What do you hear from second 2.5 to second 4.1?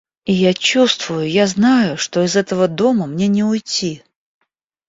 дома мне не уйти.